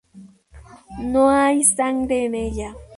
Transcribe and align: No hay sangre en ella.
No 0.99 1.29
hay 1.29 1.63
sangre 1.63 2.25
en 2.25 2.33
ella. 2.33 2.75